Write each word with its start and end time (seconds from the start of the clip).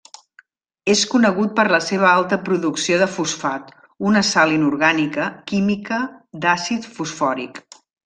És 0.93 1.03
conegut 1.11 1.51
per 1.59 1.65
la 1.75 1.79
seva 1.87 2.07
alta 2.13 2.39
producció 2.47 2.99
de 3.03 3.09
fosfat, 3.19 3.71
una 4.13 4.27
sal 4.33 4.57
inorgànica 4.57 5.31
química 5.53 6.05
d'àcid 6.47 6.93
fosfòric. 6.99 7.67